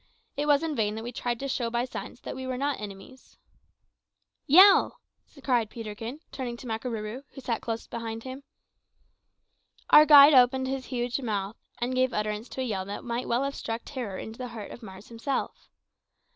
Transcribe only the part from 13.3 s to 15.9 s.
have struck terror into the heart of Mars himself.